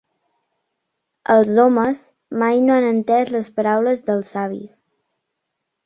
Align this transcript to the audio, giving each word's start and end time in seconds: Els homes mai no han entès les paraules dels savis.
Els 1.33 1.59
homes 1.65 2.01
mai 2.45 2.65
no 2.71 2.75
han 2.79 2.89
entès 2.95 3.33
les 3.37 3.53
paraules 3.61 4.05
dels 4.11 4.37
savis. 4.39 4.85